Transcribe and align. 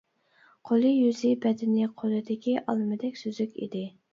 قولى 0.69 0.93
يۈزى 0.93 1.33
بەدىنى 1.45 1.91
قولىدىكى 2.03 2.57
ئالمىدەك 2.63 3.25
سۈزۈك 3.25 3.57
ئىدى. 3.67 3.85